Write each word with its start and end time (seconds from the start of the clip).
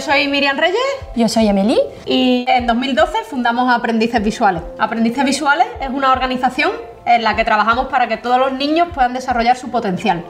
Yo 0.00 0.06
soy 0.06 0.28
Miriam 0.28 0.56
Reyes 0.56 0.80
Yo 1.14 1.28
soy 1.28 1.48
Emily. 1.48 1.78
y 2.06 2.46
en 2.48 2.66
2012 2.66 3.18
fundamos 3.28 3.70
Aprendices 3.70 4.24
Visuales. 4.24 4.62
Aprendices 4.78 5.22
Visuales 5.26 5.66
es 5.78 5.90
una 5.90 6.10
organización 6.10 6.70
en 7.04 7.22
la 7.22 7.36
que 7.36 7.44
trabajamos 7.44 7.88
para 7.88 8.08
que 8.08 8.16
todos 8.16 8.38
los 8.38 8.50
niños 8.52 8.88
puedan 8.94 9.12
desarrollar 9.12 9.58
su 9.58 9.70
potencial. 9.70 10.24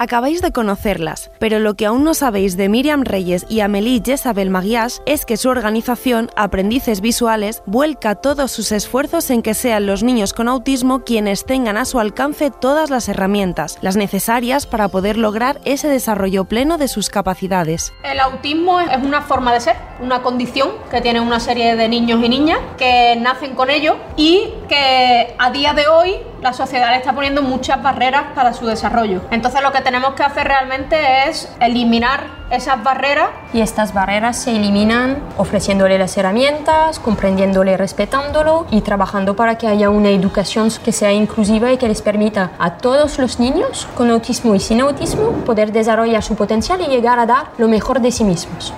Acabáis 0.00 0.42
de 0.42 0.52
conocerlas, 0.52 1.32
pero 1.40 1.58
lo 1.58 1.74
que 1.74 1.84
aún 1.84 2.04
no 2.04 2.14
sabéis 2.14 2.56
de 2.56 2.68
Miriam 2.68 3.02
Reyes 3.02 3.44
y 3.48 3.60
Amélie 3.60 4.00
Jezabel 4.04 4.48
Maguias 4.48 5.02
es 5.06 5.26
que 5.26 5.36
su 5.36 5.48
organización, 5.48 6.30
Aprendices 6.36 7.00
Visuales, 7.00 7.64
vuelca 7.66 8.14
todos 8.14 8.52
sus 8.52 8.70
esfuerzos 8.70 9.28
en 9.30 9.42
que 9.42 9.54
sean 9.54 9.86
los 9.86 10.04
niños 10.04 10.34
con 10.34 10.46
autismo 10.46 11.00
quienes 11.00 11.44
tengan 11.44 11.76
a 11.76 11.84
su 11.84 11.98
alcance 11.98 12.52
todas 12.52 12.90
las 12.90 13.08
herramientas, 13.08 13.76
las 13.80 13.96
necesarias 13.96 14.66
para 14.66 14.86
poder 14.86 15.16
lograr 15.16 15.60
ese 15.64 15.88
desarrollo 15.88 16.44
pleno 16.44 16.78
de 16.78 16.86
sus 16.86 17.10
capacidades. 17.10 17.92
El 18.04 18.20
autismo 18.20 18.78
es 18.78 19.02
una 19.02 19.22
forma 19.22 19.52
de 19.52 19.60
ser, 19.60 19.76
una 20.00 20.22
condición 20.22 20.70
que 20.92 21.00
tiene 21.00 21.20
una 21.20 21.40
serie 21.40 21.74
de 21.74 21.88
niños 21.88 22.22
y 22.22 22.28
niñas 22.28 22.60
que 22.76 23.16
nacen 23.16 23.56
con 23.56 23.68
ello 23.68 23.96
y 24.16 24.48
que 24.68 25.34
a 25.40 25.50
día 25.50 25.74
de 25.74 25.88
hoy 25.88 26.18
la 26.42 26.52
sociedad 26.52 26.90
le 26.90 26.96
está 26.96 27.12
poniendo 27.12 27.42
muchas 27.42 27.82
barreras 27.82 28.24
para 28.34 28.52
su 28.52 28.66
desarrollo. 28.66 29.22
Entonces 29.30 29.62
lo 29.62 29.72
que 29.72 29.80
tenemos 29.80 30.14
que 30.14 30.22
hacer 30.22 30.46
realmente 30.46 30.96
es 31.28 31.48
eliminar 31.60 32.38
esas 32.50 32.82
barreras 32.82 33.28
Y 33.52 33.60
estas 33.60 33.92
barreras 33.92 34.36
se 34.36 34.56
eliminan 34.56 35.18
ofreciéndole 35.36 35.98
las 35.98 36.16
herramientas, 36.16 36.98
comprendiéndole, 36.98 37.76
respetándolo 37.76 38.66
y 38.70 38.80
trabajando 38.80 39.36
para 39.36 39.58
que 39.58 39.68
haya 39.68 39.90
una 39.90 40.10
educación 40.10 40.70
que 40.82 40.92
sea 40.92 41.12
inclusiva 41.12 41.72
y 41.72 41.76
que 41.76 41.88
les 41.88 42.02
permita 42.02 42.52
a 42.58 42.78
todos 42.78 43.18
los 43.18 43.38
niños 43.38 43.86
con 43.94 44.10
autismo 44.10 44.54
y 44.54 44.60
sin 44.60 44.80
autismo 44.80 45.32
poder 45.44 45.72
desarrollar 45.72 46.22
su 46.22 46.36
potencial 46.36 46.80
y 46.80 46.86
llegar 46.86 47.18
a 47.18 47.26
dar 47.26 47.46
lo 47.58 47.68
mejor 47.68 48.00
de 48.00 48.12
sí 48.12 48.24
mismos. 48.24 48.72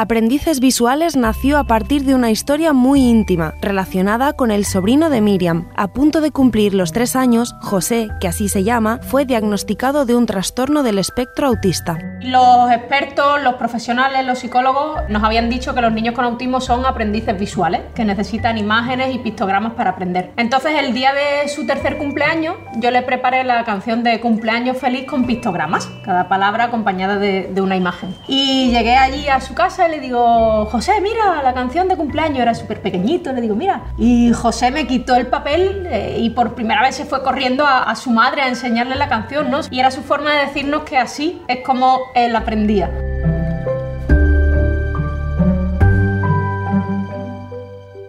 Aprendices 0.00 0.60
Visuales 0.60 1.16
nació 1.16 1.58
a 1.58 1.64
partir 1.64 2.04
de 2.04 2.14
una 2.14 2.30
historia 2.30 2.72
muy 2.72 3.00
íntima, 3.00 3.54
relacionada 3.60 4.32
con 4.32 4.52
el 4.52 4.64
sobrino 4.64 5.10
de 5.10 5.20
Miriam. 5.20 5.68
A 5.74 5.88
punto 5.88 6.20
de 6.20 6.30
cumplir 6.30 6.72
los 6.72 6.92
tres 6.92 7.16
años, 7.16 7.56
José, 7.62 8.06
que 8.20 8.28
así 8.28 8.48
se 8.48 8.62
llama, 8.62 9.00
fue 9.02 9.24
diagnosticado 9.24 10.06
de 10.06 10.14
un 10.14 10.26
trastorno 10.26 10.84
del 10.84 11.00
espectro 11.00 11.48
autista. 11.48 11.98
Los 12.20 12.70
expertos, 12.70 13.42
los 13.42 13.54
profesionales, 13.54 14.24
los 14.24 14.38
psicólogos 14.38 15.00
nos 15.08 15.24
habían 15.24 15.50
dicho 15.50 15.74
que 15.74 15.80
los 15.80 15.92
niños 15.92 16.14
con 16.14 16.24
autismo 16.24 16.60
son 16.60 16.86
aprendices 16.86 17.36
visuales, 17.36 17.80
que 17.96 18.04
necesitan 18.04 18.56
imágenes 18.56 19.12
y 19.12 19.18
pictogramas 19.18 19.72
para 19.72 19.90
aprender. 19.90 20.30
Entonces, 20.36 20.74
el 20.78 20.94
día 20.94 21.12
de 21.12 21.48
su 21.48 21.66
tercer 21.66 21.98
cumpleaños, 21.98 22.54
yo 22.76 22.92
le 22.92 23.02
preparé 23.02 23.42
la 23.42 23.64
canción 23.64 24.04
de 24.04 24.20
cumpleaños 24.20 24.76
feliz 24.76 25.06
con 25.06 25.26
pictogramas, 25.26 25.90
cada 26.04 26.28
palabra 26.28 26.66
acompañada 26.66 27.18
de, 27.18 27.50
de 27.52 27.60
una 27.60 27.74
imagen. 27.74 28.14
Y 28.28 28.70
llegué 28.70 28.94
allí 28.94 29.26
a 29.26 29.40
su 29.40 29.54
casa 29.54 29.87
le 29.88 30.00
digo, 30.00 30.66
José, 30.66 31.00
mira, 31.00 31.42
la 31.42 31.54
canción 31.54 31.88
de 31.88 31.96
cumpleaños 31.96 32.40
era 32.40 32.54
súper 32.54 32.80
pequeñito, 32.80 33.32
le 33.32 33.40
digo, 33.40 33.54
mira. 33.54 33.82
Y 33.96 34.32
José 34.32 34.70
me 34.70 34.86
quitó 34.86 35.16
el 35.16 35.26
papel 35.26 35.86
eh, 35.90 36.16
y 36.18 36.30
por 36.30 36.54
primera 36.54 36.82
vez 36.82 36.96
se 36.96 37.04
fue 37.04 37.22
corriendo 37.22 37.64
a, 37.64 37.82
a 37.84 37.96
su 37.96 38.10
madre 38.10 38.42
a 38.42 38.48
enseñarle 38.48 38.96
la 38.96 39.08
canción, 39.08 39.50
¿no? 39.50 39.60
Y 39.70 39.80
era 39.80 39.90
su 39.90 40.02
forma 40.02 40.32
de 40.32 40.46
decirnos 40.46 40.82
que 40.82 40.96
así 40.96 41.42
es 41.48 41.58
como 41.64 42.00
él 42.14 42.34
aprendía. 42.36 43.07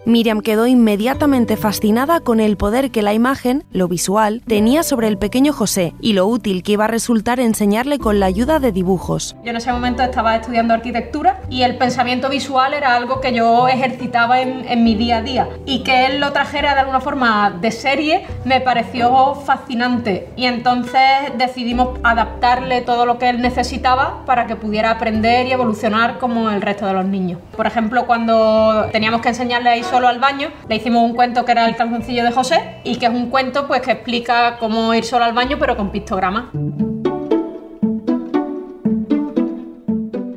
Miriam 0.10 0.42
quedó 0.42 0.66
inmediatamente 0.66 1.56
fascinada 1.56 2.20
con 2.20 2.40
el 2.40 2.58
poder 2.58 2.90
que 2.90 3.04
la 3.04 3.14
imagen, 3.14 3.64
lo 3.72 3.88
visual, 3.88 4.42
tenía 4.48 4.82
sobre 4.82 5.08
el 5.08 5.20
pequeño 5.20 5.54
José 5.54 5.94
y 6.02 6.14
lo 6.14 6.26
útil 6.26 6.64
que 6.64 6.72
iba 6.74 6.86
a 6.86 6.88
resultar 6.88 7.40
enseñarle 7.40 8.00
con 8.00 8.20
la 8.20 8.26
ayuda 8.26 8.60
de 8.60 8.72
dibujos. 8.72 9.36
Yo 9.44 9.52
en 9.52 9.58
ese 9.58 9.72
momento 9.72 10.02
estaba 10.02 10.36
estudiando 10.36 10.74
arquitectura 10.74 11.42
y 11.50 11.62
el 11.62 11.78
pensamiento 11.78 12.28
visual 12.30 12.74
era 12.74 12.96
algo 12.96 13.22
que 13.22 13.34
yo 13.34 13.68
ejercitaba 13.68 14.42
en, 14.42 14.84
mi 14.84 14.96
día 14.96 15.18
a 15.18 15.22
día. 15.22 15.50
Y 15.66 15.84
que 15.84 16.08
él 16.08 16.20
lo 16.20 16.32
trajera 16.32 16.74
de 16.74 16.80
alguna 16.80 17.02
forma 17.02 17.52
de 17.62 17.72
serie 17.72 18.26
me 18.46 18.62
pareció 18.62 19.36
fascinante. 19.36 20.30
Y 20.36 20.46
entonces 20.46 21.02
decidimos 21.38 22.00
adaptarle 22.04 22.82
todo 22.82 23.06
lo 23.06 23.20
que 23.20 23.30
él 23.30 23.42
necesitaba 23.42 24.26
para 24.26 24.48
que 24.48 24.56
pudiera 24.56 24.90
aprender 24.90 25.46
y 25.46 25.52
evolucionar 25.52 26.18
como 26.18 26.50
el 26.50 26.62
resto 26.62 26.88
de 26.88 26.94
los 26.94 27.06
niños. 27.06 27.40
Por 27.56 27.68
ejemplo, 27.68 28.08
cuando 28.08 28.88
teníamos 28.92 29.22
que 29.22 29.30
enseñarle 29.30 29.70
a 29.70 29.78
ir 29.78 29.86
solo 30.00 30.08
al 30.08 30.20
baño, 30.20 30.48
le 30.70 30.78
hicimos 30.78 31.04
un 31.04 31.14
cuento 31.14 31.44
que 31.44 31.52
era 31.52 31.68
el 31.68 31.76
calzoncillo 31.76 32.24
de 32.24 32.32
José 32.32 32.80
y 32.86 32.96
que 32.96 33.08
es 33.08 33.12
un 33.12 33.30
cuento 33.30 33.68
pues 33.68 33.82
que 33.82 33.92
explica 33.92 34.56
cómo 34.58 34.94
ir 34.94 35.04
solo 35.04 35.26
al 35.26 35.34
baño 35.34 35.58
pero 35.60 35.76
con 35.76 35.92
pictogramas. 35.92 36.46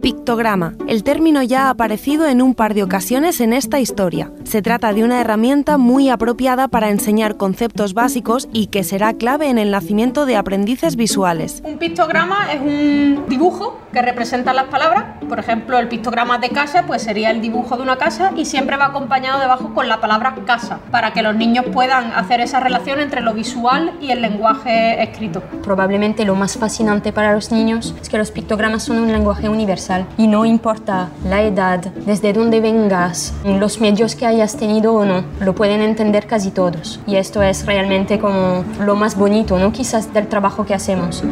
Pictograma. 0.01 0.75
El 0.89 1.05
término 1.05 1.45
ya 1.45 1.67
ha 1.67 1.71
aparecido 1.71 2.27
en 2.27 2.43
un 2.43 2.57
par 2.57 2.75
de 2.75 2.83
ocasiones 2.83 3.41
en 3.41 3.53
esta 3.53 3.79
historia. 3.79 4.33
Se 4.43 4.63
trata 4.63 4.93
de 4.93 5.05
una 5.05 5.21
herramienta 5.21 5.79
muy 5.79 6.11
apropiada 6.11 6.67
para 6.67 6.91
enseñar 6.91 7.37
conceptos 7.37 7.95
básicos 7.95 8.49
y 8.53 8.67
que 8.67 8.83
será 8.83 9.13
clave 9.13 9.49
en 9.49 9.59
el 9.59 9.71
nacimiento 9.71 10.27
de 10.27 10.35
aprendices 10.35 10.97
visuales. 10.97 11.63
Un 11.65 11.79
pictograma 11.79 12.53
es 12.53 12.61
un 12.61 13.27
dibujo 13.29 13.79
que 13.93 14.03
representa 14.03 14.53
las 14.53 14.65
palabras. 14.65 15.05
Por 15.29 15.39
ejemplo, 15.39 15.79
el 15.79 15.89
pictograma 15.89 16.39
de 16.39 16.51
casa 16.51 16.85
pues 16.87 17.03
sería 17.03 17.31
el 17.31 17.41
dibujo 17.41 17.77
de 17.77 17.83
una 17.83 17.97
casa 17.97 18.33
y 18.37 18.45
siempre 18.45 18.77
va 18.77 18.87
acompañado 18.87 19.41
debajo 19.41 19.75
con 19.75 19.89
la 19.89 20.01
palabra 20.01 20.35
casa 20.47 20.81
para 20.91 21.13
que 21.13 21.23
los 21.23 21.35
niños 21.35 21.67
puedan 21.73 22.13
hacer 22.13 22.41
esa 22.41 22.61
relación 22.61 23.01
entre 23.01 23.21
lo 23.21 23.35
visual 23.35 23.93
y 24.01 24.11
el 24.11 24.23
lenguaje 24.23 25.03
escrito. 25.03 25.43
Probablemente 25.63 26.25
lo 26.25 26.35
más 26.35 26.57
fascinante 26.57 27.13
para 27.13 27.33
los 27.33 27.53
niños 27.53 27.95
es 28.01 28.09
que 28.09 28.19
los 28.19 28.31
pictogramas 28.31 28.83
son 28.83 28.99
un 28.99 29.13
lenguaje 29.13 29.49
universal 29.49 30.07
y 30.17 30.27
no 30.27 30.45
importa 30.45 31.09
la 31.29 31.43
edad, 31.43 31.81
desde 31.81 32.33
dónde 32.33 32.61
vengas, 32.61 33.35
los 33.45 33.81
medios 33.81 34.17
que 34.17 34.27
hayas 34.27 34.57
tenido 34.57 34.95
o 34.95 35.05
no, 35.05 35.25
lo 35.41 35.55
pueden 35.55 35.83
entender 35.83 36.27
casi 36.27 36.51
todos. 36.51 37.01
Y 37.07 37.17
esto 37.17 37.43
es 37.43 37.67
realmente 37.67 38.19
como 38.19 38.65
lo 38.81 38.97
más 38.97 39.17
bonito, 39.17 39.59
¿no? 39.59 39.73
Quizás 39.73 40.13
del 40.13 40.29
trabajo 40.29 40.65
que 40.65 40.75
hacemos. 40.75 41.23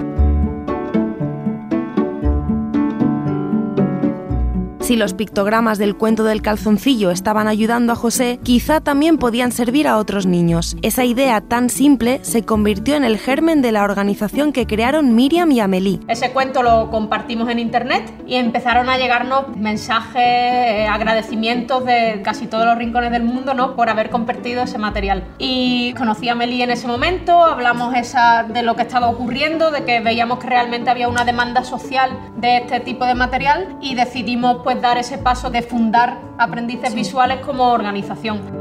Si 4.90 4.96
los 4.96 5.14
pictogramas 5.14 5.78
del 5.78 5.94
cuento 5.94 6.24
del 6.24 6.42
calzoncillo 6.42 7.12
estaban 7.12 7.46
ayudando 7.46 7.92
a 7.92 7.94
José, 7.94 8.40
quizá 8.42 8.80
también 8.80 9.18
podían 9.18 9.52
servir 9.52 9.86
a 9.86 9.96
otros 9.98 10.26
niños. 10.26 10.76
Esa 10.82 11.04
idea 11.04 11.40
tan 11.42 11.70
simple 11.70 12.18
se 12.24 12.44
convirtió 12.44 12.96
en 12.96 13.04
el 13.04 13.16
germen 13.16 13.62
de 13.62 13.70
la 13.70 13.84
organización 13.84 14.52
que 14.52 14.66
crearon 14.66 15.14
Miriam 15.14 15.52
y 15.52 15.60
Amélie. 15.60 16.00
Ese 16.08 16.32
cuento 16.32 16.64
lo 16.64 16.90
compartimos 16.90 17.48
en 17.50 17.60
internet 17.60 18.12
y 18.26 18.34
empezaron 18.34 18.88
a 18.88 18.98
llegarnos 18.98 19.56
mensajes, 19.56 20.88
agradecimientos 20.90 21.84
de 21.84 22.22
casi 22.24 22.48
todos 22.48 22.64
los 22.64 22.76
rincones 22.76 23.12
del 23.12 23.22
mundo 23.22 23.54
¿no? 23.54 23.76
por 23.76 23.90
haber 23.90 24.10
compartido 24.10 24.64
ese 24.64 24.78
material. 24.78 25.22
Y 25.38 25.92
conocí 25.92 26.28
a 26.28 26.32
Amélie 26.32 26.64
en 26.64 26.70
ese 26.70 26.88
momento, 26.88 27.44
hablamos 27.44 27.94
esa, 27.94 28.42
de 28.42 28.64
lo 28.64 28.74
que 28.74 28.82
estaba 28.82 29.06
ocurriendo, 29.06 29.70
de 29.70 29.84
que 29.84 30.00
veíamos 30.00 30.40
que 30.40 30.48
realmente 30.48 30.90
había 30.90 31.08
una 31.08 31.24
demanda 31.24 31.62
social 31.62 32.10
de 32.38 32.56
este 32.56 32.80
tipo 32.80 33.04
de 33.04 33.14
material 33.14 33.76
y 33.80 33.94
decidimos 33.94 34.62
pues 34.64 34.79
dar 34.80 34.98
ese 34.98 35.18
paso 35.18 35.50
de 35.50 35.62
fundar 35.62 36.18
aprendices 36.38 36.94
visuales 36.94 37.44
como 37.44 37.70
organización. 37.72 38.60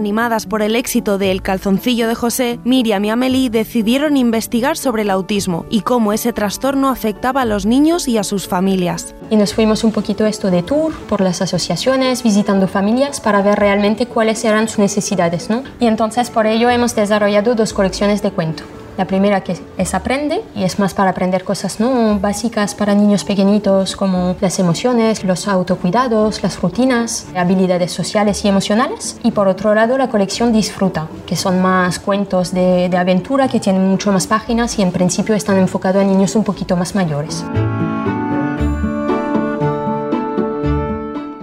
Animadas 0.00 0.46
por 0.46 0.62
el 0.62 0.76
éxito 0.76 1.18
de 1.18 1.30
El 1.30 1.42
calzoncillo 1.42 2.08
de 2.08 2.14
José, 2.14 2.58
Miriam 2.64 3.04
y 3.04 3.10
Amélie 3.10 3.50
decidieron 3.50 4.16
investigar 4.16 4.78
sobre 4.78 5.02
el 5.02 5.10
autismo 5.10 5.66
y 5.68 5.82
cómo 5.82 6.14
ese 6.14 6.32
trastorno 6.32 6.88
afectaba 6.88 7.42
a 7.42 7.44
los 7.44 7.66
niños 7.66 8.08
y 8.08 8.16
a 8.16 8.24
sus 8.24 8.48
familias. 8.48 9.14
Y 9.28 9.36
nos 9.36 9.52
fuimos 9.52 9.84
un 9.84 9.92
poquito 9.92 10.24
esto 10.24 10.50
de 10.50 10.62
tour 10.62 10.94
por 11.08 11.20
las 11.20 11.42
asociaciones, 11.42 12.22
visitando 12.22 12.66
familias 12.66 13.20
para 13.20 13.42
ver 13.42 13.58
realmente 13.58 14.06
cuáles 14.06 14.42
eran 14.44 14.68
sus 14.68 14.78
necesidades, 14.78 15.50
¿no? 15.50 15.64
Y 15.80 15.86
entonces 15.86 16.30
por 16.30 16.46
ello 16.46 16.70
hemos 16.70 16.94
desarrollado 16.94 17.54
dos 17.54 17.74
colecciones 17.74 18.22
de 18.22 18.30
cuentos. 18.30 18.66
La 19.00 19.06
primera 19.06 19.40
que 19.40 19.56
es 19.78 19.94
aprende 19.94 20.42
y 20.54 20.62
es 20.62 20.78
más 20.78 20.92
para 20.92 21.12
aprender 21.12 21.42
cosas 21.42 21.80
no 21.80 22.20
básicas 22.20 22.74
para 22.74 22.94
niños 22.94 23.24
pequeñitos 23.24 23.96
como 23.96 24.36
las 24.42 24.58
emociones, 24.58 25.24
los 25.24 25.48
autocuidados, 25.48 26.42
las 26.42 26.60
rutinas, 26.60 27.26
habilidades 27.34 27.92
sociales 27.92 28.44
y 28.44 28.48
emocionales. 28.48 29.18
Y 29.22 29.30
por 29.30 29.48
otro 29.48 29.74
lado 29.74 29.96
la 29.96 30.10
colección 30.10 30.52
disfruta, 30.52 31.08
que 31.26 31.34
son 31.34 31.62
más 31.62 31.98
cuentos 31.98 32.52
de, 32.52 32.90
de 32.90 32.96
aventura 32.98 33.48
que 33.48 33.58
tienen 33.58 33.88
mucho 33.88 34.12
más 34.12 34.26
páginas 34.26 34.78
y 34.78 34.82
en 34.82 34.92
principio 34.92 35.34
están 35.34 35.56
enfocados 35.56 36.02
a 36.02 36.06
niños 36.06 36.36
un 36.36 36.44
poquito 36.44 36.76
más 36.76 36.94
mayores. 36.94 37.42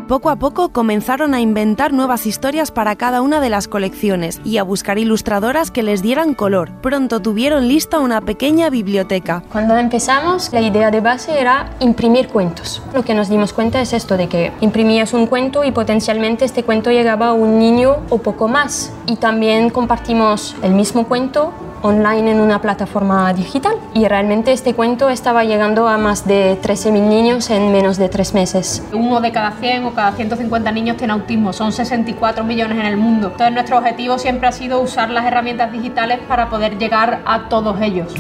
Poco 0.07 0.29
a 0.29 0.37
poco 0.37 0.69
comenzaron 0.69 1.33
a 1.33 1.41
inventar 1.41 1.91
nuevas 1.91 2.27
historias 2.27 2.71
para 2.71 2.95
cada 2.95 3.21
una 3.21 3.41
de 3.41 3.49
las 3.49 3.67
colecciones 3.67 4.39
y 4.45 4.57
a 4.57 4.63
buscar 4.63 4.97
ilustradoras 4.97 5.69
que 5.69 5.83
les 5.83 6.01
dieran 6.01 6.33
color. 6.33 6.71
Pronto 6.81 7.19
tuvieron 7.21 7.67
lista 7.67 7.99
una 7.99 8.21
pequeña 8.21 8.69
biblioteca. 8.69 9.43
Cuando 9.51 9.75
empezamos, 9.75 10.53
la 10.53 10.61
idea 10.61 10.91
de 10.91 11.01
base 11.01 11.37
era 11.37 11.71
imprimir 11.81 12.29
cuentos. 12.29 12.81
Lo 12.93 13.03
que 13.03 13.13
nos 13.13 13.27
dimos 13.27 13.51
cuenta 13.51 13.81
es 13.81 13.91
esto 13.91 14.15
de 14.15 14.29
que 14.29 14.53
imprimías 14.61 15.13
un 15.13 15.27
cuento 15.27 15.65
y 15.65 15.73
potencialmente 15.73 16.45
este 16.45 16.63
cuento 16.63 16.89
llegaba 16.89 17.27
a 17.27 17.33
un 17.33 17.59
niño 17.59 17.97
o 18.09 18.19
poco 18.19 18.47
más. 18.47 18.93
Y 19.07 19.17
también 19.17 19.69
compartimos 19.69 20.55
el 20.63 20.71
mismo 20.71 21.05
cuento 21.09 21.51
online 21.81 22.31
en 22.31 22.41
una 22.41 22.61
plataforma 22.61 23.33
digital 23.33 23.75
y 23.93 24.07
realmente 24.07 24.51
este 24.51 24.73
cuento 24.73 25.09
estaba 25.09 25.43
llegando 25.43 25.87
a 25.87 25.97
más 25.97 26.27
de 26.27 26.57
13.000 26.61 27.01
niños 27.01 27.49
en 27.49 27.71
menos 27.71 27.97
de 27.97 28.09
tres 28.09 28.33
meses. 28.33 28.83
Uno 28.93 29.21
de 29.21 29.31
cada 29.31 29.51
100 29.51 29.85
o 29.85 29.93
cada 29.93 30.11
150 30.11 30.71
niños 30.71 30.97
tiene 30.97 31.13
autismo, 31.13 31.53
son 31.53 31.71
64 31.71 32.43
millones 32.43 32.79
en 32.79 32.85
el 32.85 32.97
mundo. 32.97 33.27
Entonces 33.27 33.53
nuestro 33.53 33.77
objetivo 33.77 34.17
siempre 34.17 34.47
ha 34.47 34.51
sido 34.51 34.81
usar 34.81 35.09
las 35.09 35.25
herramientas 35.25 35.71
digitales 35.71 36.19
para 36.27 36.49
poder 36.49 36.77
llegar 36.77 37.21
a 37.25 37.49
todos 37.49 37.81
ellos. 37.81 38.13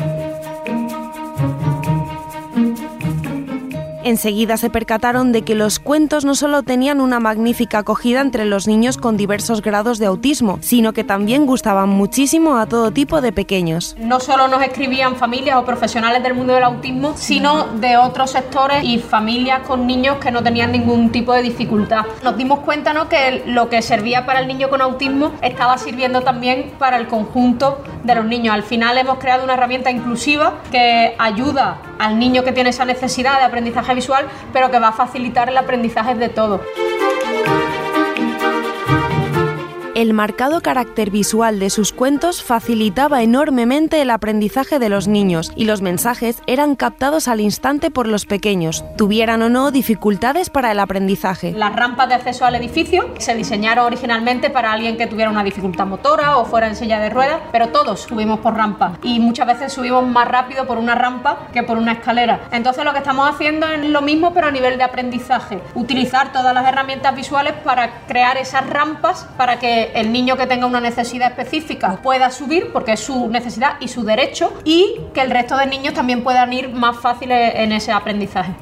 Enseguida 4.07 4.55
se 4.55 4.69
percataron 4.69 5.33
de 5.33 5.41
que 5.41 5.53
los 5.53 5.79
cuentos 5.79 6.23
no 6.23 6.33
solo 6.33 6.63
tenían 6.63 7.01
una 7.01 7.19
magnífica 7.19 7.79
acogida 7.79 8.21
entre 8.21 8.45
los 8.45 8.65
niños 8.65 8.97
con 8.97 9.17
diversos 9.17 9.61
grados 9.61 9.99
de 9.99 10.05
autismo, 10.05 10.59
sino 10.61 10.93
que 10.93 11.03
también 11.03 11.45
gustaban 11.45 11.89
muchísimo 11.89 12.55
a 12.55 12.67
todo 12.67 12.91
tipo 12.91 13.19
de 13.19 13.33
pequeños. 13.33 13.97
No 13.99 14.21
solo 14.21 14.47
nos 14.47 14.63
escribían 14.63 15.17
familias 15.17 15.57
o 15.57 15.65
profesionales 15.65 16.23
del 16.23 16.35
mundo 16.35 16.53
del 16.53 16.63
autismo, 16.63 17.15
sino 17.17 17.65
de 17.81 17.97
otros 17.97 18.31
sectores 18.31 18.81
y 18.85 18.99
familias 18.99 19.67
con 19.67 19.85
niños 19.85 20.19
que 20.19 20.31
no 20.31 20.41
tenían 20.41 20.71
ningún 20.71 21.11
tipo 21.11 21.33
de 21.33 21.41
dificultad. 21.41 22.05
Nos 22.23 22.37
dimos 22.37 22.59
cuenta 22.59 22.93
¿no? 22.93 23.09
que 23.09 23.43
lo 23.45 23.67
que 23.67 23.81
servía 23.81 24.25
para 24.25 24.39
el 24.39 24.47
niño 24.47 24.69
con 24.69 24.79
autismo 24.79 25.33
estaba 25.41 25.77
sirviendo 25.77 26.21
también 26.21 26.71
para 26.79 26.95
el 26.95 27.07
conjunto 27.07 27.83
de 28.05 28.15
los 28.15 28.23
niños. 28.23 28.55
Al 28.55 28.63
final 28.63 28.97
hemos 28.97 29.17
creado 29.17 29.43
una 29.43 29.55
herramienta 29.55 29.91
inclusiva 29.91 30.61
que 30.71 31.13
ayuda 31.19 31.81
al 31.99 32.19
niño 32.19 32.43
que 32.43 32.51
tiene 32.51 32.69
esa 32.69 32.85
necesidad 32.85 33.39
de 33.39 33.45
aprendizaje 33.45 33.93
visual, 33.93 34.27
pero 34.53 34.71
que 34.71 34.79
va 34.79 34.89
a 34.89 34.93
facilitar 34.93 35.49
el 35.49 35.57
aprendizaje 35.57 36.15
de 36.15 36.29
todo. 36.29 36.61
El 39.97 40.13
marcado 40.13 40.61
carácter 40.61 41.09
visual 41.09 41.57
de 41.57 41.71
sus 41.71 41.91
cuentos 41.91 42.43
facilitaba 42.43 43.23
enormemente 43.23 43.99
el 43.99 44.11
aprendizaje 44.11 44.77
de 44.77 44.89
los 44.89 45.07
niños 45.07 45.51
y 45.55 45.65
los 45.65 45.81
mensajes 45.81 46.39
eran 46.45 46.75
captados 46.75 47.27
al 47.27 47.41
instante 47.41 47.89
por 47.89 48.07
los 48.07 48.27
pequeños, 48.27 48.85
tuvieran 48.95 49.41
o 49.41 49.49
no 49.49 49.71
dificultades 49.71 50.51
para 50.51 50.71
el 50.71 50.79
aprendizaje. 50.79 51.51
Las 51.53 51.75
rampas 51.75 52.09
de 52.09 52.13
acceso 52.13 52.45
al 52.45 52.53
edificio 52.53 53.11
se 53.17 53.33
diseñaron 53.33 53.87
originalmente 53.87 54.51
para 54.51 54.71
alguien 54.71 54.97
que 54.97 55.07
tuviera 55.07 55.31
una 55.31 55.43
dificultad 55.43 55.87
motora 55.87 56.37
o 56.37 56.45
fuera 56.45 56.67
en 56.67 56.75
silla 56.75 56.99
de 56.99 57.09
ruedas, 57.09 57.39
pero 57.51 57.69
todos 57.69 58.01
subimos 58.01 58.39
por 58.41 58.53
rampa 58.53 58.99
y 59.01 59.19
muchas 59.19 59.47
veces 59.47 59.73
subimos 59.73 60.05
más 60.05 60.27
rápido 60.27 60.67
por 60.67 60.77
una 60.77 60.93
rampa 60.93 61.47
que 61.51 61.63
por 61.63 61.79
una 61.79 61.93
escalera. 61.93 62.41
Entonces 62.51 62.85
lo 62.85 62.93
que 62.93 62.99
estamos 62.99 63.27
haciendo 63.27 63.67
es 63.67 63.83
lo 63.83 64.03
mismo 64.03 64.31
pero 64.31 64.45
a 64.45 64.51
nivel 64.51 64.77
de 64.77 64.83
aprendizaje, 64.83 65.59
utilizar 65.73 66.31
todas 66.31 66.53
las 66.53 66.67
herramientas 66.67 67.15
visuales 67.15 67.53
para 67.63 68.01
crear 68.07 68.37
esas 68.37 68.69
rampas 68.69 69.27
para 69.37 69.57
el 69.95 70.11
niño 70.11 70.37
que 70.37 70.47
tenga 70.47 70.65
una 70.65 70.79
necesidad 70.79 71.29
específica 71.29 71.99
pueda 72.01 72.31
subir 72.31 72.71
porque 72.71 72.93
es 72.93 72.99
su 72.99 73.29
necesidad 73.29 73.73
y 73.79 73.87
su 73.87 74.03
derecho 74.03 74.53
y 74.63 74.95
que 75.13 75.21
el 75.21 75.31
resto 75.31 75.57
de 75.57 75.65
niños 75.67 75.93
también 75.93 76.23
puedan 76.23 76.51
ir 76.53 76.69
más 76.69 76.99
fáciles 76.99 77.53
en 77.55 77.71
ese 77.71 77.91
aprendizaje. 77.91 78.53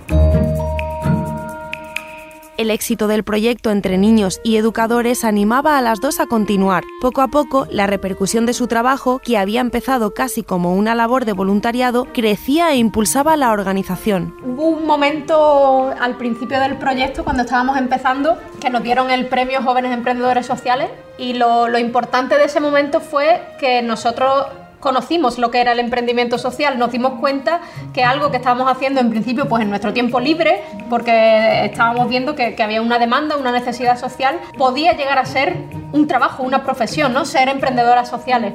El 2.58 2.72
éxito 2.72 3.10
del 3.10 3.26
proyecto 3.26 3.70
entre 3.70 3.98
niños 3.98 4.40
y 4.42 4.56
educadores 4.56 5.26
animaba 5.26 5.78
a 5.78 5.82
las 5.82 6.00
dos 6.00 6.22
a 6.22 6.26
continuar. 6.26 6.86
Poco 7.02 7.22
a 7.22 7.28
poco, 7.28 7.68
la 7.70 7.86
repercusión 7.86 8.46
de 8.46 8.54
su 8.54 8.68
trabajo, 8.68 9.20
que 9.20 9.38
había 9.38 9.60
empezado 9.60 10.14
casi 10.14 10.42
como 10.42 10.74
una 10.74 10.96
labor 10.96 11.26
de 11.26 11.34
voluntariado, 11.34 12.08
crecía 12.14 12.72
e 12.72 12.78
impulsaba 12.78 13.36
la 13.36 13.52
organización. 13.52 14.38
Hubo 14.42 14.70
un 14.70 14.86
momento 14.86 15.94
al 16.00 16.16
principio 16.16 16.62
del 16.62 16.78
proyecto, 16.78 17.26
cuando 17.26 17.44
estábamos 17.44 17.76
empezando, 17.78 18.38
que 18.62 18.70
nos 18.70 18.84
dieron 18.84 19.12
el 19.12 19.28
premio 19.28 19.62
Jóvenes 19.62 19.92
Emprendedores 19.92 20.46
Sociales 20.46 20.90
y 21.18 21.34
lo, 21.34 21.68
lo 21.68 21.78
importante 21.78 22.38
de 22.38 22.46
ese 22.46 22.62
momento 22.62 23.02
fue 23.02 23.42
que 23.60 23.82
nosotros 23.82 24.46
conocimos 24.80 25.38
lo 25.38 25.52
que 25.52 25.62
era 25.62 25.72
el 25.72 25.80
emprendimiento 25.80 26.38
social, 26.38 26.78
nos 26.78 26.92
dimos 26.92 27.20
cuenta 27.20 27.62
que 27.94 28.04
algo 28.04 28.32
que 28.32 28.38
estábamos 28.38 28.72
haciendo 28.72 29.02
en 29.02 29.10
principio 29.10 29.48
pues 29.48 29.64
en 29.64 29.70
nuestro 29.70 29.94
tiempo 29.94 30.20
libre, 30.20 30.64
porque 30.90 31.66
estábamos 31.66 32.10
viendo 32.10 32.36
que, 32.36 32.56
que, 32.56 32.64
había 32.64 32.82
una 32.82 33.00
demanda, 33.00 33.38
una 33.38 33.52
necesidad 33.52 34.00
social, 34.00 34.40
podía 34.58 34.94
llegar 34.94 35.18
a 35.20 35.26
ser 35.26 35.58
un 35.92 36.08
trabajo, 36.08 36.44
una 36.44 36.64
profesión, 36.64 37.14
¿no? 37.14 37.26
Ser 37.26 37.50
emprendedoras 37.50 38.10
sociales. 38.10 38.54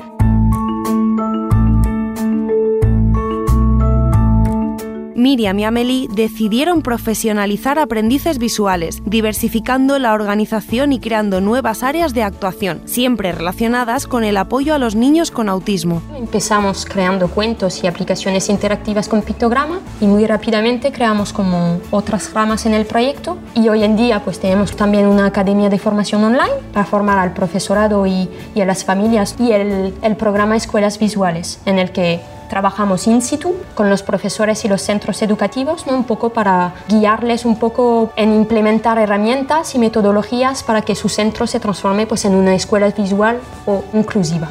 Miriam 5.21 5.59
y 5.59 5.65
Amelie 5.65 6.09
decidieron 6.11 6.83
profesionalizar 6.83 7.79
aprendices 7.79 8.39
visuales, 8.39 9.03
diversificando 9.05 9.99
la 9.99 10.15
organización 10.15 10.93
y 10.93 10.99
creando 10.99 11.41
nuevas 11.41 11.83
áreas 11.83 12.15
de 12.15 12.23
actuación, 12.23 12.83
siempre 12.87 13.33
relacionadas 13.33 14.07
con 14.07 14.25
el 14.25 14.37
apoyo 14.37 14.75
a 14.75 14.79
los 14.79 14.95
niños 14.95 15.31
con 15.31 15.49
autismo. 15.49 16.03
Empezamos 16.17 16.87
creando 16.87 17.29
cuentos 17.29 17.85
y 17.85 17.87
aplicaciones 17.87 18.49
interactivas 18.49 19.09
con 19.09 19.23
pictograma 19.23 19.81
y 20.01 20.07
muy 20.07 20.27
rápidamente 20.27 20.91
creamos 20.91 21.33
como 21.33 21.81
otras 21.91 22.33
ramas 22.33 22.67
en 22.67 22.75
el 22.75 22.87
proyecto 22.87 23.37
y 23.55 23.69
hoy 23.69 23.85
en 23.85 23.97
día 23.97 24.25
pues 24.25 24.41
tenemos 24.41 24.75
también 24.75 25.07
una 25.07 25.27
academia 25.27 25.69
de 25.69 25.79
formación 25.79 26.25
online 26.25 26.55
para 26.73 26.87
formar 26.87 27.19
al 27.19 27.35
profesorado 27.35 28.07
y, 28.07 28.29
y 28.55 28.61
a 28.61 28.65
las 28.65 28.85
familias 28.85 29.37
y 29.39 29.53
el, 29.53 29.95
el 30.03 30.17
programa 30.17 30.57
Escuelas 30.57 30.99
Visuales 30.99 31.61
en 31.67 31.79
el 31.79 31.93
que 31.93 32.21
trabajamos 32.51 33.07
in 33.07 33.23
situ 33.23 33.55
con 33.75 33.89
los 33.89 34.03
profesores 34.03 34.63
y 34.67 34.69
los 34.69 34.83
centros 34.83 35.23
educativos, 35.23 35.87
un 35.87 36.05
poco 36.05 36.31
para 36.31 36.75
guiarles 36.89 37.47
un 37.47 37.57
poco 37.59 38.13
en 38.17 38.35
implementar 38.35 38.99
herramientas 38.99 39.75
y 39.75 39.79
metodologías 39.79 40.63
para 40.63 40.83
que 40.83 40.95
su 40.95 41.09
centro 41.09 41.47
se 41.47 41.61
transforme 41.61 42.07
pues, 42.07 42.27
en 42.27 42.35
una 42.35 42.55
escuela 42.55 42.91
visual 42.91 43.39
o 43.65 43.85
inclusiva. 43.95 44.49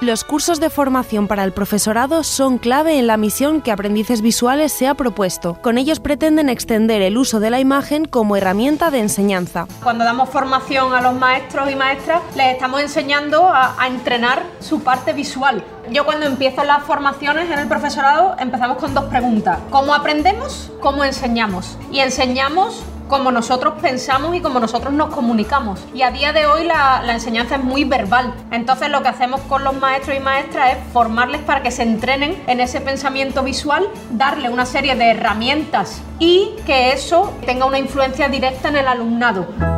Los 0.00 0.22
cursos 0.22 0.60
de 0.60 0.70
formación 0.70 1.26
para 1.26 1.42
el 1.42 1.52
profesorado 1.52 2.22
son 2.22 2.58
clave 2.58 3.00
en 3.00 3.08
la 3.08 3.16
misión 3.16 3.60
que 3.60 3.72
Aprendices 3.72 4.22
Visuales 4.22 4.72
se 4.72 4.86
ha 4.86 4.94
propuesto. 4.94 5.54
Con 5.60 5.76
ellos 5.76 5.98
pretenden 5.98 6.48
extender 6.48 7.02
el 7.02 7.18
uso 7.18 7.40
de 7.40 7.50
la 7.50 7.58
imagen 7.58 8.04
como 8.04 8.36
herramienta 8.36 8.92
de 8.92 9.00
enseñanza. 9.00 9.66
Cuando 9.82 10.04
damos 10.04 10.28
formación 10.28 10.94
a 10.94 11.00
los 11.00 11.16
maestros 11.16 11.68
y 11.68 11.74
maestras, 11.74 12.22
les 12.36 12.52
estamos 12.52 12.80
enseñando 12.80 13.48
a, 13.48 13.74
entrenar 13.88 14.44
su 14.60 14.84
parte 14.84 15.12
visual. 15.12 15.64
Yo 15.90 16.04
cuando 16.04 16.26
empiezo 16.26 16.62
las 16.62 16.84
formaciones 16.84 17.50
en 17.50 17.58
el 17.58 17.66
profesorado 17.66 18.36
empezamos 18.38 18.76
con 18.76 18.94
dos 18.94 19.06
preguntas. 19.06 19.58
¿Cómo 19.70 19.94
aprendemos? 19.94 20.70
¿Cómo 20.78 21.02
enseñamos? 21.02 21.76
Y 21.90 21.98
enseñamos 21.98 22.84
como 23.08 23.32
nosotros 23.32 23.74
pensamos 23.80 24.36
y 24.36 24.40
como 24.40 24.60
nosotros 24.60 24.92
nos 24.92 25.12
comunicamos. 25.14 25.80
Y 25.94 26.02
a 26.02 26.10
día 26.10 26.32
de 26.32 26.46
hoy 26.46 26.64
la, 26.64 27.02
enseñanza 27.08 27.56
es 27.56 27.64
muy 27.64 27.84
verbal. 27.84 28.34
Entonces 28.50 28.90
lo 28.90 29.02
que 29.02 29.08
hacemos 29.08 29.40
con 29.42 29.64
los 29.64 29.74
maestros 29.74 30.16
y 30.16 30.20
maestras 30.20 30.72
es 30.72 30.78
formarles 30.92 31.40
para 31.42 31.62
que 31.62 31.70
se 31.70 31.82
entrenen 31.82 32.40
en 32.46 32.60
ese 32.60 32.80
pensamiento 32.80 33.42
visual, 33.42 33.88
darle 34.10 34.48
una 34.48 34.66
serie 34.66 34.94
de 34.94 35.10
herramientas 35.10 36.00
y 36.18 36.50
que 36.66 36.92
eso 36.92 37.32
tenga 37.44 37.64
una 37.64 37.78
influencia 37.78 38.28
directa 38.28 38.68
en 38.68 38.76
el 38.76 38.88
alumnado. 38.88 39.77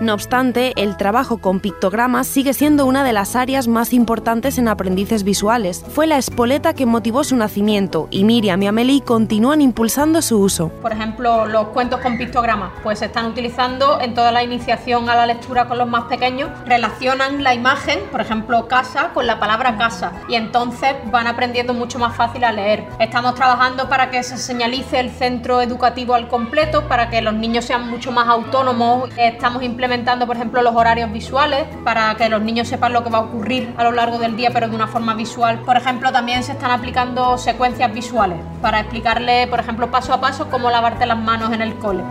No 0.00 0.14
obstante, 0.14 0.72
el 0.76 0.96
trabajo 0.96 1.38
con 1.38 1.60
pictogramas 1.60 2.26
sigue 2.26 2.54
siendo 2.54 2.86
una 2.86 3.04
de 3.04 3.12
las 3.12 3.36
áreas 3.36 3.68
más 3.68 3.92
importantes 3.92 4.56
en 4.56 4.66
aprendices 4.66 5.24
visuales. 5.24 5.84
Fue 5.90 6.06
la 6.06 6.16
espoleta 6.16 6.72
que 6.72 6.86
motivó 6.86 7.22
su 7.22 7.36
nacimiento 7.36 8.08
y 8.10 8.24
Miriam 8.24 8.62
y 8.62 8.66
Amelie 8.66 9.02
continúan 9.02 9.60
impulsando 9.60 10.22
su 10.22 10.40
uso. 10.40 10.70
Por 10.80 10.92
ejemplo, 10.92 11.44
los 11.44 11.66
cuentos 11.68 12.00
con 12.00 12.16
pictogramas, 12.16 12.72
pues 12.82 13.00
se 13.00 13.04
están 13.06 13.26
utilizando 13.26 14.00
en 14.00 14.14
toda 14.14 14.32
la 14.32 14.42
iniciación 14.42 15.10
a 15.10 15.14
la 15.14 15.26
lectura 15.26 15.68
con 15.68 15.76
los 15.76 15.86
más 15.86 16.04
pequeños. 16.04 16.48
Relacionan 16.64 17.42
la 17.42 17.52
imagen, 17.52 18.00
por 18.10 18.22
ejemplo, 18.22 18.68
casa, 18.68 19.10
con 19.12 19.26
la 19.26 19.38
palabra 19.38 19.76
casa 19.76 20.12
y 20.30 20.34
entonces 20.34 20.94
van 21.12 21.26
aprendiendo 21.26 21.74
mucho 21.74 21.98
más 21.98 22.16
fácil 22.16 22.44
a 22.44 22.52
leer. 22.52 22.86
Estamos 23.00 23.34
trabajando 23.34 23.90
para 23.90 24.10
que 24.10 24.22
se 24.22 24.38
señalice 24.38 24.98
el 24.98 25.10
centro 25.10 25.60
educativo 25.60 26.14
al 26.14 26.26
completo, 26.28 26.88
para 26.88 27.10
que 27.10 27.20
los 27.20 27.34
niños 27.34 27.66
sean 27.66 27.90
mucho 27.90 28.12
más 28.12 28.28
autónomos. 28.28 29.10
Estamos 29.18 29.62
implementando, 29.62 29.89
por 30.26 30.36
ejemplo, 30.36 30.62
los 30.62 30.76
horarios 30.76 31.10
visuales 31.10 31.66
para 31.84 32.14
que 32.14 32.28
los 32.28 32.40
niños 32.40 32.68
sepan 32.68 32.92
lo 32.92 33.02
que 33.02 33.10
va 33.10 33.18
a 33.18 33.22
ocurrir 33.22 33.74
a 33.76 33.82
lo 33.82 33.90
largo 33.90 34.18
del 34.18 34.36
día, 34.36 34.50
pero 34.52 34.68
de 34.68 34.76
una 34.76 34.86
forma 34.86 35.14
visual. 35.14 35.58
Por 35.66 35.76
ejemplo, 35.76 36.12
también 36.12 36.44
se 36.44 36.52
están 36.52 36.70
aplicando 36.70 37.36
secuencias 37.38 37.92
visuales 37.92 38.38
para 38.62 38.80
explicarle, 38.80 39.48
por 39.48 39.58
ejemplo, 39.58 39.90
paso 39.90 40.14
a 40.14 40.20
paso 40.20 40.48
cómo 40.48 40.70
lavarte 40.70 41.06
las 41.06 41.18
manos 41.18 41.52
en 41.52 41.62
el 41.62 41.74
cole. 41.74 42.04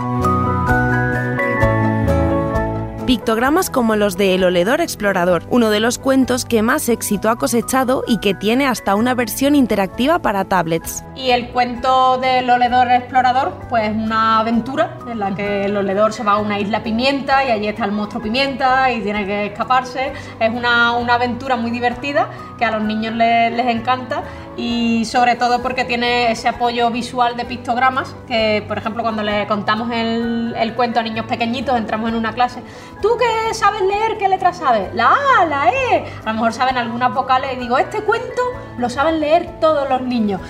Pictogramas 3.09 3.71
como 3.71 3.95
los 3.95 4.17
de 4.17 4.35
El 4.35 4.43
Oledor 4.43 4.81
Explorador, 4.81 5.41
uno 5.49 5.71
de 5.71 5.79
los 5.79 5.97
cuentos 5.97 6.45
que 6.45 6.61
más 6.61 6.87
éxito 6.89 7.31
ha 7.31 7.37
cosechado 7.37 8.03
y 8.05 8.19
que 8.19 8.35
tiene 8.35 8.67
hasta 8.67 8.93
una 8.93 9.15
versión 9.15 9.55
interactiva 9.55 10.19
para 10.19 10.45
tablets. 10.45 11.03
Y 11.15 11.31
el 11.31 11.49
cuento 11.49 12.19
del 12.19 12.47
Oledor 12.47 12.91
Explorador, 12.91 13.61
pues 13.67 13.89
una 13.95 14.41
aventura 14.41 14.99
en 15.09 15.17
la 15.17 15.33
que 15.33 15.65
el 15.65 15.75
Oledor 15.75 16.13
se 16.13 16.23
va 16.23 16.33
a 16.33 16.37
una 16.37 16.59
isla 16.59 16.83
pimienta 16.83 17.43
y 17.43 17.49
allí 17.49 17.67
está 17.67 17.85
el 17.85 17.93
monstruo 17.93 18.21
pimienta 18.21 18.91
y 18.91 19.01
tiene 19.01 19.25
que 19.25 19.47
escaparse. 19.47 20.13
Es 20.39 20.51
una, 20.51 20.91
una 20.91 21.15
aventura 21.15 21.55
muy 21.55 21.71
divertida 21.71 22.29
que 22.59 22.65
a 22.65 22.69
los 22.69 22.83
niños 22.83 23.15
les, 23.15 23.51
les 23.53 23.65
encanta 23.69 24.21
y 24.59 25.05
sobre 25.05 25.35
todo 25.35 25.61
porque 25.61 25.85
tiene 25.85 26.31
ese 26.31 26.49
apoyo 26.49 26.91
visual 26.91 27.37
de 27.37 27.45
pictogramas 27.45 28.13
que, 28.27 28.63
por 28.67 28.77
ejemplo, 28.77 29.03
cuando 29.03 29.23
le 29.23 29.47
contamos 29.47 29.89
el, 29.91 30.53
el, 30.57 30.73
cuento 30.73 30.99
a 30.99 31.03
niños 31.03 31.25
pequeñitos, 31.25 31.77
entramos 31.77 32.09
en 32.09 32.15
una 32.15 32.33
clase, 32.33 32.61
¿tú 33.01 33.17
qué 33.17 33.53
sabes 33.53 33.81
leer? 33.81 34.17
¿Qué 34.17 34.27
letras 34.27 34.57
sabes? 34.57 34.93
La 34.93 35.13
A, 35.39 35.45
la 35.45 35.71
E, 35.71 36.05
a 36.23 36.27
lo 36.27 36.33
mejor 36.33 36.53
saben 36.53 36.77
algunas 36.77 37.13
vocales 37.13 37.53
y 37.53 37.57
digo, 37.57 37.77
este 37.77 38.01
cuento 38.01 38.41
lo 38.77 38.89
saben 38.89 39.19
leer 39.19 39.59
todos 39.59 39.87
los 39.89 40.01
niños. 40.01 40.41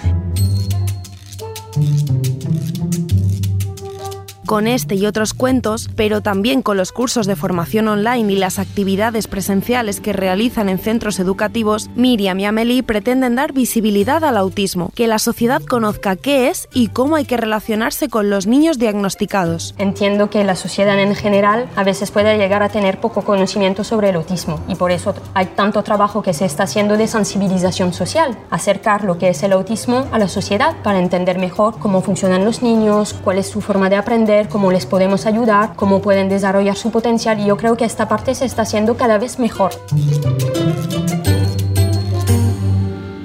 Con 4.50 4.66
este 4.66 4.96
y 4.96 5.06
otros 5.06 5.36
cuentos, 5.36 5.92
pero 5.96 6.22
también 6.22 6.64
con 6.64 6.76
los 6.76 6.92
cursos 6.92 7.28
de 7.28 7.36
formación 7.36 7.88
online 7.88 8.34
y 8.34 8.36
las 8.36 8.58
actividades 8.58 9.28
presenciales 9.28 10.02
que 10.02 10.12
realizan 10.12 10.70
en 10.70 10.80
centros 10.80 11.20
educativos, 11.20 11.92
Miriam 11.94 12.40
y 12.40 12.46
Amelie 12.46 12.82
pretenden 12.82 13.36
dar 13.36 13.54
visibilidad 13.54 14.24
al 14.24 14.38
autismo, 14.38 14.92
que 14.96 15.06
la 15.06 15.20
sociedad 15.20 15.62
conozca 15.62 16.16
qué 16.16 16.48
es 16.48 16.68
y 16.74 16.88
cómo 16.88 17.16
hay 17.16 17.26
que 17.26 17.38
relacionarse 17.38 18.10
con 18.10 18.32
los 18.32 18.48
niños 18.48 18.80
diagnosticados. 18.80 19.76
Entiendo 19.78 20.32
que 20.32 20.44
la 20.44 20.56
sociedad 20.56 21.00
en 21.00 21.14
general 21.14 21.68
a 21.76 21.84
veces 21.84 22.10
puede 22.10 22.36
llegar 22.40 22.64
a 22.64 22.70
tener 22.70 23.00
poco 23.00 23.22
conocimiento 23.22 23.84
sobre 23.84 24.10
el 24.10 24.16
autismo 24.16 24.60
y 24.68 24.74
por 24.74 24.90
eso 24.90 25.14
hay 25.36 25.46
tanto 25.46 25.84
trabajo 25.84 26.24
que 26.24 26.34
se 26.34 26.46
está 26.46 26.64
haciendo 26.64 26.98
de 26.98 27.06
sensibilización 27.06 27.94
social, 27.94 28.36
acercar 28.50 29.04
lo 29.04 29.20
que 29.20 29.30
es 29.30 29.44
el 29.44 29.54
autismo 29.54 30.08
a 30.12 30.18
la 30.18 30.28
sociedad 30.28 30.76
para 30.82 30.98
entender 30.98 31.38
mejor 31.38 31.78
cómo 31.78 32.02
funcionan 32.02 32.46
los 32.46 32.64
niños, 32.64 33.14
cuál 33.24 33.38
es 33.38 33.48
su 33.48 33.62
forma 33.62 33.92
de 33.92 33.98
aprender, 33.98 34.39
cómo 34.48 34.72
les 34.72 34.86
podemos 34.86 35.26
ayudar, 35.26 35.74
cómo 35.76 36.02
pueden 36.02 36.30
desarrollar 36.30 36.76
su 36.76 36.92
potencial 36.92 37.40
y 37.40 37.46
yo 37.46 37.58
creo 37.58 37.76
que 37.76 37.86
esta 37.86 38.08
parte 38.08 38.36
se 38.36 38.46
está 38.46 38.62
haciendo 38.62 38.96
cada 38.96 39.18
vez 39.18 39.40
mejor. 39.40 39.72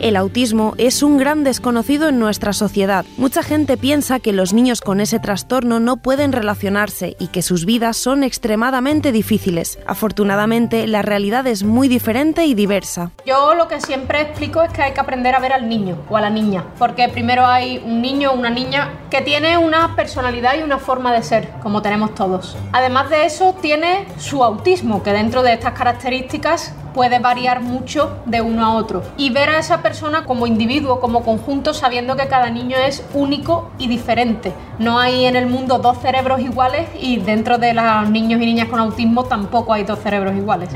El 0.05 0.17
autismo 0.17 0.75
es 0.77 1.03
un 1.03 1.17
gran 1.17 1.45
desconocido 1.45 2.11
en 2.11 2.19
nuestra 2.19 2.53
sociedad. 2.53 3.07
Mucha 3.17 3.43
gente 3.43 3.79
piensa 3.79 4.21
que 4.21 4.35
los 4.35 4.53
niños 4.53 4.83
con 4.83 5.01
ese 5.01 5.19
trastorno 5.19 5.81
no 5.81 5.97
pueden 5.97 6.33
relacionarse 6.33 7.17
y 7.19 7.29
que 7.29 7.41
sus 7.41 7.65
vidas 7.65 7.97
son 7.97 8.23
extremadamente 8.23 9.13
difíciles. 9.13 9.79
Afortunadamente, 9.87 10.87
la 10.87 11.01
realidad 11.01 11.47
es 11.47 11.63
muy 11.63 11.89
diferente 11.89 12.45
y 12.45 12.53
diversa. 12.53 13.13
Yo 13.25 13.55
lo 13.55 13.67
que 13.67 13.81
siempre 13.81 14.21
explico 14.21 14.61
es 14.61 14.71
que 14.75 14.83
hay 14.83 14.93
que 14.93 15.01
aprender 15.01 15.35
a 15.35 15.41
ver 15.41 15.55
al 15.55 15.71
niño 15.71 15.97
o 16.11 16.19
a 16.19 16.21
la 16.21 16.29
niña, 16.29 16.67
porque 16.79 17.09
primero 17.09 17.47
hay 17.47 17.79
un 17.79 18.03
niño 18.03 18.33
o 18.33 18.35
una 18.35 18.51
niña 18.51 19.07
que 19.09 19.23
tiene 19.23 19.57
una 19.57 19.97
personalidad 19.97 20.59
y 20.59 20.63
una 20.63 20.77
forma 20.77 21.15
de 21.15 21.23
ser, 21.23 21.49
como 21.63 21.81
tenemos 21.81 22.15
todos. 22.15 22.59
Además 22.73 23.09
de 23.09 23.25
eso, 23.25 23.57
tiene 23.63 24.07
su 24.19 24.45
autismo, 24.45 25.03
que 25.03 25.13
dentro 25.13 25.43
de 25.43 25.55
estas 25.55 25.73
características 25.73 26.75
puede 26.95 27.19
variar 27.19 27.61
mucho 27.61 28.19
de 28.25 28.41
uno 28.41 28.65
a 28.65 28.75
otro. 28.75 29.03
Y 29.19 29.31
ver 29.31 29.51
a 29.51 29.59
esa 29.59 29.83
persona 29.83 30.25
como 30.25 30.47
individuo, 30.47 31.01
como 31.01 31.23
conjunto, 31.23 31.75
sabiendo 31.75 32.17
que 32.17 32.29
cada 32.29 32.49
niño 32.49 32.77
es 32.79 33.05
único 33.13 33.71
y 33.79 33.89
diferente. 33.89 34.53
No 34.79 34.99
hay 34.99 35.27
en 35.27 35.37
el 35.37 35.47
mundo 35.47 35.79
dos 35.79 35.99
cerebros 35.99 36.41
iguales 36.41 36.89
y 36.99 37.19
dentro 37.19 37.59
de 37.59 37.75
los 37.75 38.09
niños 38.09 38.41
y 38.41 38.47
niñas 38.47 38.69
con 38.69 38.81
autismo 38.81 39.25
tampoco 39.25 39.73
hay 39.73 39.85
dos 39.85 39.99
cerebros 39.99 40.35
iguales. 40.35 40.71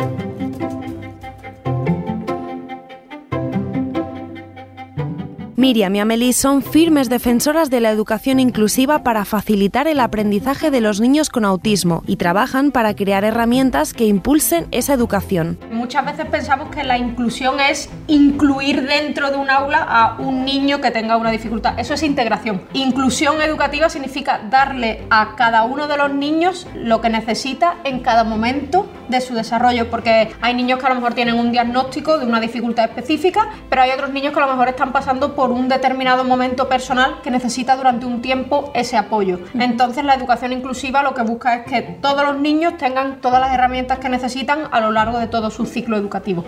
Miriam 5.68 5.94
y 5.96 6.00
Amelie 6.00 6.32
son 6.32 6.62
firmes 6.62 7.10
defensoras 7.10 7.68
de 7.68 7.82
la 7.82 7.90
educación 7.90 8.40
inclusiva 8.40 9.02
para 9.02 9.26
facilitar 9.26 9.86
el 9.86 10.00
aprendizaje 10.00 10.70
de 10.70 10.80
los 10.80 10.98
niños 10.98 11.28
con 11.28 11.44
autismo 11.44 12.02
y 12.06 12.16
trabajan 12.16 12.70
para 12.70 12.96
crear 12.96 13.22
herramientas 13.22 13.92
que 13.92 14.06
impulsen 14.06 14.66
esa 14.70 14.94
educación. 14.94 15.58
Muchas 15.70 16.06
veces 16.06 16.24
pensamos 16.24 16.74
que 16.74 16.84
la 16.84 16.96
inclusión 16.96 17.60
es 17.60 17.90
incluir 18.06 18.88
dentro 18.88 19.30
de 19.30 19.36
un 19.36 19.50
aula 19.50 19.86
a 19.86 20.16
un 20.18 20.46
niño 20.46 20.80
que 20.80 20.90
tenga 20.90 21.18
una 21.18 21.30
dificultad. 21.30 21.78
Eso 21.78 21.92
es 21.92 22.02
integración. 22.02 22.62
Inclusión 22.72 23.42
educativa 23.42 23.90
significa 23.90 24.40
darle 24.48 25.02
a 25.10 25.36
cada 25.36 25.64
uno 25.64 25.86
de 25.86 25.98
los 25.98 26.10
niños 26.10 26.66
lo 26.74 27.02
que 27.02 27.10
necesita 27.10 27.76
en 27.84 28.00
cada 28.00 28.24
momento 28.24 28.88
de 29.08 29.20
su 29.20 29.34
desarrollo, 29.34 29.90
porque 29.90 30.30
hay 30.40 30.54
niños 30.54 30.78
que 30.78 30.86
a 30.86 30.88
lo 30.90 30.94
mejor 30.96 31.14
tienen 31.14 31.36
un 31.36 31.52
diagnóstico 31.52 32.18
de 32.18 32.26
una 32.26 32.40
dificultad 32.40 32.86
específica, 32.86 33.48
pero 33.68 33.82
hay 33.82 33.90
otros 33.90 34.10
niños 34.10 34.32
que 34.32 34.40
a 34.40 34.46
lo 34.46 34.52
mejor 34.52 34.68
están 34.68 34.92
pasando 34.92 35.34
por 35.34 35.50
un 35.50 35.68
determinado 35.68 36.24
momento 36.24 36.68
personal 36.68 37.20
que 37.22 37.30
necesita 37.30 37.76
durante 37.76 38.06
un 38.06 38.22
tiempo 38.22 38.70
ese 38.74 38.96
apoyo. 38.96 39.40
Entonces 39.54 40.04
la 40.04 40.14
educación 40.14 40.52
inclusiva 40.52 41.02
lo 41.02 41.14
que 41.14 41.22
busca 41.22 41.54
es 41.56 41.66
que 41.66 41.82
todos 41.82 42.24
los 42.24 42.38
niños 42.38 42.76
tengan 42.78 43.20
todas 43.20 43.40
las 43.40 43.52
herramientas 43.52 43.98
que 43.98 44.08
necesitan 44.08 44.68
a 44.70 44.80
lo 44.80 44.90
largo 44.90 45.18
de 45.18 45.26
todo 45.26 45.50
su 45.50 45.66
ciclo 45.66 45.96
educativo. 45.96 46.44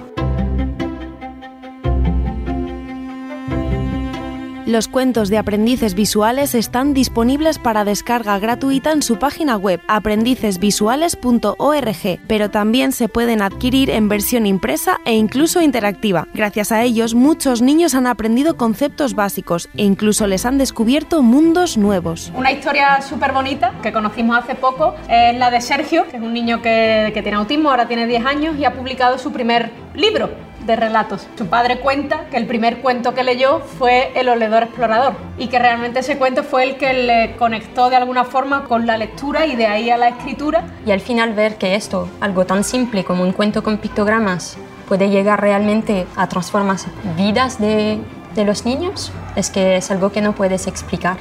Los 4.71 4.87
cuentos 4.87 5.31
de 5.31 5.39
aprendices 5.39 5.95
visuales 5.95 6.55
están 6.55 6.95
disponibles 6.95 7.59
para 7.59 7.85
descarga 7.85 8.39
gratuita 8.39 8.93
en 8.93 9.03
su 9.03 9.19
página 9.19 9.57
web 9.57 9.81
aprendicesvisuales.org, 9.89 12.21
pero 12.29 12.51
también 12.51 12.93
se 12.93 13.09
pueden 13.09 13.43
adquirir 13.43 13.91
en 13.91 14.09
versión 14.09 14.47
impresa 14.47 15.01
e 15.05 15.15
incluso 15.15 15.61
interactiva. 15.61 16.29
Gracias 16.35 16.71
a 16.71 16.85
ellos, 16.85 17.15
muchos 17.15 17.63
niños 17.63 17.97
han 17.97 18.07
aprendido 18.07 18.57
conceptos 18.57 19.17
básicos 19.17 19.69
e 19.77 19.83
incluso 19.83 20.29
les 20.29 20.47
han 20.47 20.57
descubierto 20.57 21.21
mundos 21.21 21.77
nuevos. 21.77 22.31
Una 22.37 22.53
historia 22.53 23.03
súper 23.03 23.33
bonita 23.33 23.75
que 23.83 23.93
conocimos 23.93 24.39
hace 24.39 24.55
poco 24.55 24.95
es 25.09 25.37
la 25.37 25.51
de 25.51 25.63
Sergio, 25.63 26.07
que 26.09 26.19
es 26.19 26.23
un 26.23 26.33
niño 26.33 26.63
que, 26.63 27.11
que 27.13 27.23
tiene 27.23 27.39
autismo, 27.39 27.71
ahora 27.71 27.89
tiene 27.89 28.07
10 28.07 28.25
años 28.25 28.55
y 28.57 28.65
ha 28.65 28.73
publicado 28.73 29.19
su 29.19 29.33
primer 29.33 29.73
libro 29.97 30.31
de 30.67 30.77
relatos. 30.77 31.27
Su 31.37 31.47
padre 31.47 31.81
cuenta 31.81 32.27
que 32.31 32.37
el 32.37 32.47
primer 32.47 32.81
cuento 32.81 33.15
que 33.15 33.25
leyó 33.25 33.61
fue 33.61 34.13
El 34.15 34.29
oledor 34.29 34.65
explorador 34.65 35.15
y 35.39 35.49
que 35.49 35.59
realmente 35.59 36.01
ese 36.01 36.19
cuento 36.19 36.45
fue 36.45 36.65
el 36.65 36.77
que 36.77 36.93
le 36.93 37.37
conectó 37.37 37.91
de 37.91 37.97
alguna 37.97 38.25
forma 38.25 38.65
con 38.65 38.87
la 38.87 38.97
lectura 38.97 39.47
y 39.47 39.57
de 39.57 39.67
ahí 39.67 39.91
a 39.91 39.97
la 39.97 40.09
escritura. 40.09 40.65
Y 40.87 40.91
al 40.91 41.01
final 41.01 41.35
ver 41.35 41.57
que 41.57 41.75
esto, 41.75 42.09
algo 42.21 42.45
tan 42.47 42.65
simple 42.65 43.05
como 43.05 43.23
un 43.23 43.33
cuento 43.33 43.63
con 43.63 43.79
pictogramas, 43.79 44.57
puede 44.89 45.09
llegar 45.09 45.41
realmente 45.41 46.07
a 46.17 46.29
transformar 46.29 46.79
vidas 47.17 47.61
de, 47.61 48.01
de 48.35 48.45
los 48.45 48.65
niños, 48.65 49.13
es 49.37 49.51
que 49.51 49.77
es 49.77 49.91
algo 49.91 50.11
que 50.11 50.21
no 50.21 50.35
puedes 50.35 50.67
explicar. 50.67 51.17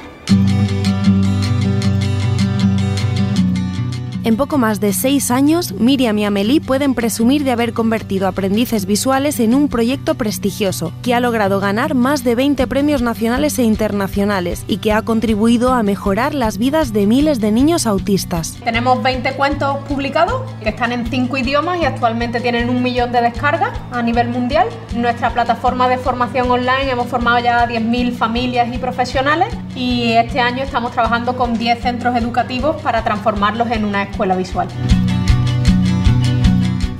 En 4.22 4.36
poco 4.36 4.58
más 4.58 4.80
de 4.80 4.92
seis 4.92 5.30
años, 5.30 5.72
Miriam 5.72 6.18
y 6.18 6.26
Amelie 6.26 6.60
pueden 6.60 6.92
presumir 6.92 7.42
de 7.42 7.52
haber 7.52 7.72
convertido 7.72 8.28
aprendices 8.28 8.84
visuales 8.84 9.40
en 9.40 9.54
un 9.54 9.68
proyecto 9.68 10.14
prestigioso, 10.14 10.92
que 11.02 11.14
ha 11.14 11.20
logrado 11.20 11.58
ganar 11.58 11.94
más 11.94 12.22
de 12.22 12.34
20 12.34 12.66
premios 12.66 13.00
nacionales 13.00 13.58
e 13.58 13.62
internacionales 13.62 14.62
y 14.68 14.76
que 14.76 14.92
ha 14.92 15.00
contribuido 15.00 15.72
a 15.72 15.82
mejorar 15.82 16.34
las 16.34 16.58
vidas 16.58 16.92
de 16.92 17.06
miles 17.06 17.40
de 17.40 17.50
niños 17.50 17.86
autistas. 17.86 18.58
Tenemos 18.62 19.02
20 19.02 19.32
cuentos 19.36 19.78
publicados 19.88 20.42
que 20.62 20.68
están 20.68 20.92
en 20.92 21.06
cinco 21.06 21.38
idiomas 21.38 21.80
y 21.80 21.86
actualmente 21.86 22.40
tienen 22.40 22.68
un 22.68 22.82
millón 22.82 23.12
de 23.12 23.22
descargas 23.22 23.72
a 23.90 24.02
nivel 24.02 24.28
mundial. 24.28 24.68
En 24.94 25.00
nuestra 25.00 25.32
plataforma 25.32 25.88
de 25.88 25.96
formación 25.96 26.50
online 26.50 26.90
hemos 26.90 27.06
formado 27.06 27.38
ya 27.38 27.66
10.000 27.66 28.12
familias 28.12 28.68
y 28.70 28.76
profesionales 28.76 29.48
y 29.74 30.12
este 30.12 30.40
año 30.40 30.62
estamos 30.62 30.92
trabajando 30.92 31.36
con 31.36 31.56
10 31.56 31.80
centros 31.80 32.14
educativos 32.16 32.76
para 32.82 33.02
transformarlos 33.02 33.70
en 33.70 33.86
una 33.86 34.09
escuela 34.10 34.36
visual. 34.36 34.68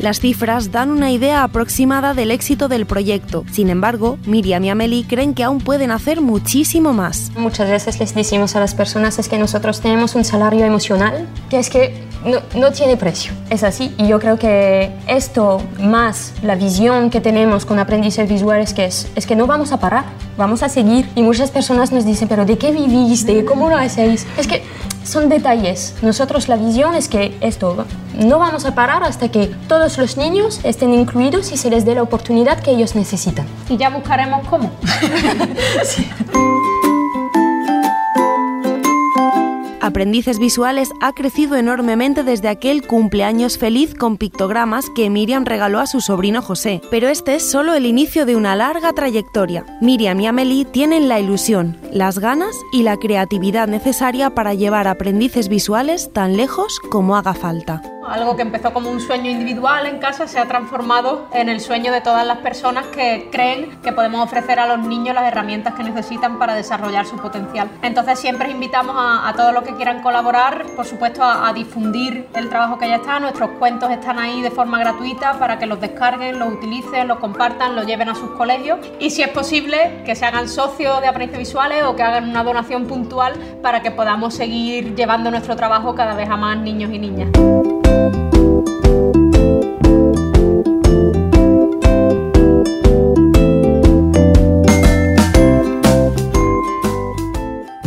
Las 0.01 0.19
cifras 0.19 0.73
dan 0.73 0.91
una 0.91 1.11
idea 1.11 1.43
aproximada 1.43 2.15
del 2.15 2.31
éxito 2.31 2.69
del 2.69 2.87
proyecto. 2.87 3.45
Sin 3.53 3.69
embargo, 3.69 4.19
Miriam 4.25 4.65
y 4.65 4.71
Amelie 4.71 5.05
creen 5.07 5.35
que 5.35 5.45
aún 5.45 5.59
pueden 5.59 5.91
hacer 5.91 6.23
muchísimo 6.23 6.95
más. 6.95 7.31
Muchas 7.37 7.69
veces 7.69 8.01
les 8.01 8.15
decimos 8.15 8.57
a 8.57 8.61
las 8.61 8.75
personas 8.75 9.19
es 9.19 9.29
que 9.29 9.37
nosotros 9.37 9.83
tenemos 9.83 10.15
un 10.15 10.25
salario 10.25 10.65
emocional, 10.65 11.29
que 11.51 11.59
es 11.59 11.69
que 11.69 12.10
no, 12.25 12.41
no, 12.55 12.73
tiene 12.73 12.97
precio. 12.97 13.33
Es 13.51 13.63
así. 13.63 13.95
Y 13.99 14.07
yo 14.07 14.19
creo 14.19 14.39
que 14.39 14.93
esto, 15.07 15.63
más 15.81 16.33
la 16.43 16.55
visión 16.55 17.11
que 17.11 17.21
tenemos 17.21 17.65
con 17.65 17.79
aprendices 17.79 18.29
visuales, 18.29 18.75
que 18.75 18.87
es, 18.87 19.11
es 19.15 19.27
que 19.27 19.37
no 19.37 19.47
vamos 19.47 19.73
a 19.73 19.81
parar, 19.81 20.05
vamos 20.37 20.63
a 20.63 20.69
seguir. 20.69 21.09
Y 21.15 21.23
muchas 21.23 21.51
personas 21.51 21.93
nos 21.93 22.05
dicen, 22.05 22.29
pero 22.29 22.45
¿de 22.45 22.59
qué 22.59 22.73
vivís? 22.73 23.27
¿De 23.27 23.45
cómo 23.45 23.69
lo 23.69 23.77
hacéis? 23.77 24.27
Es 24.37 24.47
que 24.47 24.63
son 25.05 25.29
detalles. 25.29 25.95
Nosotros 26.03 26.49
la 26.49 26.57
visión 26.57 26.95
es 26.95 27.09
que 27.09 27.37
esto 27.41 27.87
no 28.15 28.39
vamos 28.39 28.65
a 28.65 28.75
parar 28.75 29.03
hasta 29.03 29.31
que 29.31 29.47
todos 29.69 29.99
los 29.99 30.17
niños 30.17 30.61
estén 30.63 30.93
incluidos 30.95 31.53
y 31.53 31.57
se 31.57 31.71
les 31.71 31.85
dé 31.85 31.95
la 31.95 32.03
oportunidad 32.03 32.61
que 32.61 32.73
ellos 32.73 32.95
necesitan. 32.95 33.47
Y 33.69 33.77
ya 33.77 33.91
buscaremos 33.91 34.47
cómo. 34.49 34.71
sí. 35.85 36.07
Aprendices 39.91 40.39
Visuales 40.39 40.93
ha 41.01 41.13
crecido 41.13 41.57
enormemente 41.57 42.23
desde 42.23 42.47
aquel 42.47 42.87
cumpleaños 42.87 43.59
feliz 43.59 43.93
con 43.93 44.19
pictogramas 44.19 44.89
que 44.95 45.11
Miriam 45.11 45.45
regaló 45.45 45.81
a 45.81 45.89
su 45.89 46.01
sobrino 46.01 46.43
José. 46.43 46.81
Pero 46.93 47.09
este 47.09 47.35
es 47.35 47.51
solo 47.51 47.75
el 47.75 47.87
inicio 47.87 48.25
de 48.25 48.37
una 48.37 48.55
larga 48.55 48.93
trayectoria. 48.93 49.67
Miriam 49.81 50.21
y 50.21 50.29
Amelie 50.29 50.65
tienen 50.65 51.09
la 51.09 51.19
ilusión, 51.19 51.77
las 51.93 52.21
ganas 52.21 52.55
y 52.73 52.85
la 52.85 52.99
creatividad 52.99 53.67
necesaria 53.67 54.31
para 54.31 54.55
llevar 54.55 54.87
aprendices 54.87 55.49
visuales 55.49 56.13
tan 56.13 56.37
lejos 56.37 56.79
como 56.89 57.17
haga 57.17 57.35
falta. 57.35 57.83
Algo 58.11 58.35
que 58.35 58.43
empezó 58.43 58.73
como 58.73 58.91
un 58.91 59.01
sueño 59.01 59.31
individual 59.31 59.87
en 59.87 59.99
casa 59.99 60.27
se 60.27 60.41
ha 60.41 60.49
transformado 60.49 61.29
en 61.33 61.49
el 61.49 61.61
sueño 61.61 61.93
de 61.93 62.01
todas 62.01 62.27
las 62.27 62.39
personas 62.39 62.87
que 62.87 63.29
creen 63.31 63.79
que 63.85 63.93
podemos 63.93 64.25
ofrecer 64.25 64.59
a 64.59 64.67
los 64.67 64.85
niños 64.85 65.15
las 65.15 65.23
herramientas 65.25 65.75
que 65.75 65.85
necesitan 65.85 66.37
para 66.37 66.55
desarrollar 66.55 67.07
su 67.07 67.17
potencial. 67.19 67.71
Entonces 67.83 68.19
siempre 68.19 68.51
invitamos 68.51 68.97
a, 68.99 69.33
todos 69.37 69.55
los 69.55 69.63
que 69.63 69.77
quieran 69.77 70.03
colaborar, 70.03 70.67
por 70.75 70.87
supuesto, 70.87 71.23
a, 71.23 71.49
a, 71.49 71.53
difundir 71.53 72.27
el 72.35 72.49
trabajo 72.49 72.81
que 72.81 72.89
ya 72.89 72.97
está. 72.97 73.21
Nuestros 73.21 73.51
cuentos 73.61 73.89
están 73.93 74.19
ahí 74.19 74.43
de 74.43 74.51
forma 74.51 74.81
gratuita 74.81 75.39
para 75.39 75.61
que 75.61 75.67
los 75.67 75.81
descarguen, 75.81 76.41
los 76.41 76.53
utilicen, 76.53 77.07
los 77.07 77.21
compartan, 77.21 77.77
los 77.77 77.87
lleven 77.87 78.09
a 78.09 78.17
sus 78.17 78.31
colegios 78.31 78.81
y 78.99 79.11
si 79.11 79.23
es 79.23 79.29
posible 79.29 80.03
que 80.05 80.17
se 80.17 80.27
hagan 80.27 80.49
socios 80.49 81.01
de 81.01 81.07
aprendizaje 81.07 81.39
visuales 81.39 81.85
o 81.85 81.95
que 81.95 82.03
hagan 82.03 82.29
una 82.29 82.43
donación 82.43 82.87
puntual 82.87 83.35
para 83.63 83.83
que 83.83 83.93
podamos 83.93 84.35
seguir 84.35 84.97
llevando 84.97 85.31
nuestro 85.31 85.55
trabajo 85.55 85.95
cada 85.95 86.15
vez 86.15 86.29
a 86.29 86.37
más 86.37 86.59
niños 86.59 86.91
y 86.93 86.99
niñas. 86.99 87.80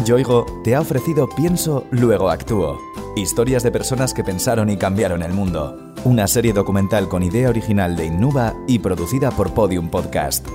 Yoigo 0.05 0.45
te 0.63 0.75
ha 0.75 0.81
ofrecido 0.81 1.27
Pienso, 1.27 1.85
luego 1.91 2.29
actúo. 2.29 2.77
Historias 3.15 3.63
de 3.63 3.71
personas 3.71 4.13
que 4.13 4.23
pensaron 4.23 4.69
y 4.69 4.77
cambiaron 4.77 5.23
el 5.23 5.33
mundo. 5.33 5.93
Una 6.03 6.27
serie 6.27 6.51
documental 6.51 7.07
con 7.07 7.23
idea 7.23 7.49
original 7.49 7.95
de 7.95 8.07
Innuba 8.07 8.53
y 8.67 8.79
producida 8.79 9.31
por 9.31 9.53
Podium 9.53 9.89
Podcast. 9.89 10.47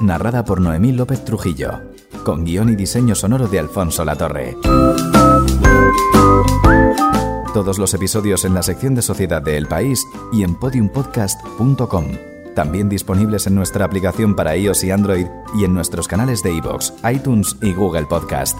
Narrada 0.00 0.44
por 0.44 0.60
Noemí 0.60 0.92
López 0.92 1.24
Trujillo. 1.24 1.99
Con 2.24 2.44
guion 2.44 2.70
y 2.70 2.76
diseño 2.76 3.14
sonoro 3.14 3.48
de 3.48 3.58
Alfonso 3.58 4.04
Latorre. 4.04 4.56
Todos 7.52 7.78
los 7.78 7.94
episodios 7.94 8.44
en 8.44 8.54
la 8.54 8.62
sección 8.62 8.94
de 8.94 9.02
Sociedad 9.02 9.42
de 9.42 9.56
El 9.56 9.66
País 9.66 10.06
y 10.32 10.44
en 10.44 10.54
podiumpodcast.com. 10.54 12.04
También 12.54 12.88
disponibles 12.88 13.46
en 13.46 13.54
nuestra 13.54 13.84
aplicación 13.84 14.34
para 14.36 14.56
iOS 14.56 14.84
y 14.84 14.90
Android 14.90 15.26
y 15.58 15.64
en 15.64 15.74
nuestros 15.74 16.06
canales 16.06 16.42
de 16.42 16.52
iVoox, 16.52 16.92
iTunes 17.10 17.56
y 17.62 17.72
Google 17.72 18.06
Podcast. 18.06 18.56